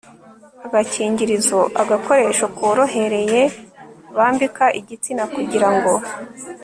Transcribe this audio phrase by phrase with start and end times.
[0.65, 3.41] agakingirizo agakoresho korohereye
[4.17, 5.91] bambika igitsina kugira ngo